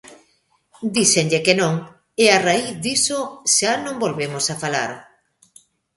Díxenlle 0.95 1.39
que 1.45 1.53
non, 1.61 1.73
e 2.23 2.25
a 2.35 2.39
raíz 2.47 2.69
diso 2.83 3.19
xa 3.55 3.73
non 3.85 4.01
volvemos 4.03 4.45
a 4.53 4.59
falar. 4.63 4.91